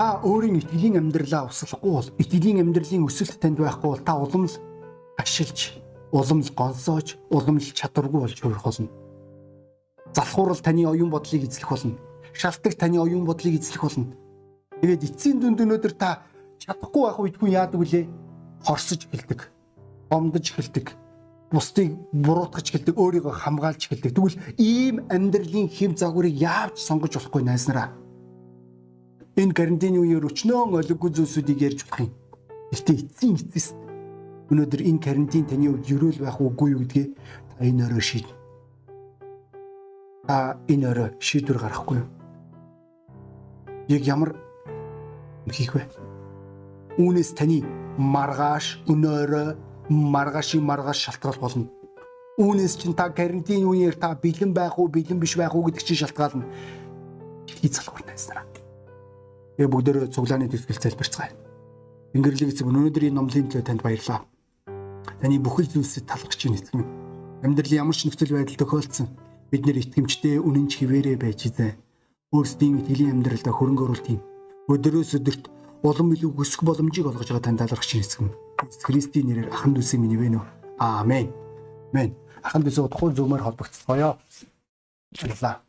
[0.00, 4.56] Та өөрийн итгэлийн амьдралаа услахгүй бол итгэлийн амьдралын өсөлт танд байхгүй бол та улам л
[5.20, 5.76] ашиглаж,
[6.16, 8.88] улам л гонсоож, улам л чадваргүй болж хувирах болно.
[10.16, 12.00] Залхуурал таны оюун бодлыг эзлэх болно.
[12.32, 14.16] Шалтгаан таны оюун бодлыг эзлэх болно
[14.82, 16.22] Тэгээд эцсийн дүнд өнөөдөр та
[16.62, 18.06] чадахгүй байх үед хүн яадаг вүлээ?
[18.62, 19.40] Хорсож эхэлдэг.
[20.10, 20.86] Омдож эхэлдэг.
[21.50, 24.14] Бусдыг буруутгаж эхэлдэг, өөрийгөө хамгаалж эхэлдэг.
[24.14, 27.90] Тэгвэл ийм амьдралын хэм загварыг яавч сонгож болохгүй найснараа.
[29.38, 32.12] Энэ карантины үеэр өчнөө олиггүй зүйлсүүдийг ярьж болох юм.
[32.74, 33.74] Гэтэ эцсийн эцэст
[34.50, 37.06] өнөөдөр энэ карантин таны хувьд ерөөл байх үгүй юу гэдгээ
[37.56, 38.34] та энэ өрөө шийднэ.
[40.28, 40.36] Та
[40.68, 42.08] энэ өрөө шийдвэр гаргахгүй юу?
[43.88, 44.47] Яг ямар
[45.50, 45.84] хийх вэ?
[46.98, 47.62] Үүнээс таны
[47.98, 49.48] маргааш өнөөрөө
[49.90, 51.66] маргаашийн маргааш шалтгаал болно.
[52.38, 55.98] Үүнээс чинь та карантин үеэр та бэлэн байх уу, бэлэн биш байх уу гэдэг чинь
[55.98, 56.46] шалтгаална.
[57.50, 58.46] Хий залхуур найснараа.
[59.58, 61.34] Тэгээ бүгдөө цуглааны төгсгөл залбирцгаая.
[62.14, 64.22] Ингэрлэг эцэг өнөөдрийн номлын төлөө танд баярлалаа.
[65.18, 66.92] Таны бүхэл зүйлсэд талархаж байна эцэг минь.
[67.42, 69.06] Амьдралын ямар ч нөхцөл байдал тохиолдсон
[69.50, 71.74] бид нэр итгэмжтэй үнэнч хിവэрэ байж зэ.
[72.30, 74.08] Өөрсдийн итгэлийн амьдралдаа хөрөнгө оруулалт
[74.68, 75.48] юм өдөрөөс өдөрт
[75.82, 78.28] улам илүү өсөх боломжийг олгож байгаа танд талархаж эсгэн.
[78.84, 80.44] Христийн нэрээр ахан дүүсийн минь вэ нөө.
[80.76, 81.32] Аамен.
[81.92, 82.12] Амен.
[82.44, 84.20] Ахан дүүсээ утгагүй зүмээр холбогцгоё.
[85.16, 85.64] Баярлалаа.